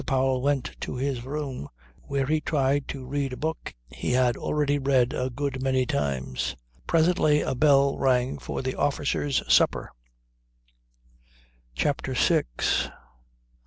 Powell 0.07 0.41
went 0.41 0.75
to 0.79 0.95
his 0.95 1.23
room 1.23 1.69
where 2.01 2.25
he 2.25 2.41
tried 2.41 2.87
to 2.87 3.05
read 3.05 3.33
a 3.33 3.37
book 3.37 3.75
he 3.91 4.13
had 4.13 4.35
already 4.35 4.79
read 4.79 5.13
a 5.13 5.29
good 5.29 5.61
many 5.61 5.85
times. 5.85 6.55
Presently 6.87 7.41
a 7.41 7.53
bell 7.53 7.99
rang 7.99 8.39
for 8.39 8.63
the 8.63 8.73
officers' 8.73 9.43
supper. 9.47 9.91
CHAPTER 11.75 12.15
SIX 12.15 12.89